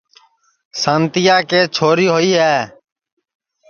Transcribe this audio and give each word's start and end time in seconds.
سانتِیا 0.81 1.37
کے 1.49 1.61
چھوری 1.75 2.07
ہوئی 2.13 2.31
ہے 2.41 2.57